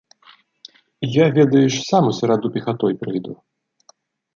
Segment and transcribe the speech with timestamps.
[1.17, 3.41] Я, ведаеш, сам у сераду пехатой прыйду.